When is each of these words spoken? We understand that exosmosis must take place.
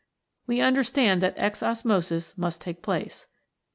We 0.47 0.61
understand 0.61 1.21
that 1.21 1.37
exosmosis 1.37 2.35
must 2.35 2.59
take 2.59 2.81
place. 2.81 3.27